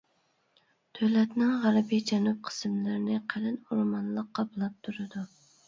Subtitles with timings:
[0.99, 5.27] دۆلەتنىڭ غەربىي جەنۇب قىسىملىرىنى قېلىن ئورمانلىق قاپلاپ تۇرىدۇ.